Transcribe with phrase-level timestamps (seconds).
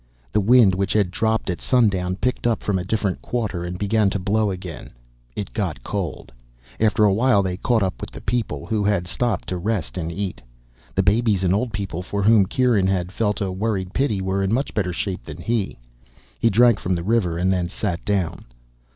[0.33, 4.09] The wind, which had dropped at sundown, picked up from a different quarter and began
[4.09, 4.89] to blow again.
[5.35, 6.31] It got cold.
[6.79, 10.11] After a while they caught up with the people, who had stopped to rest and
[10.11, 10.41] eat.
[10.95, 14.51] The babies and old people for whom Kieran had felt a worried pity were in
[14.51, 15.77] much better shape than he.
[16.39, 18.45] He drank from the river and then sat down.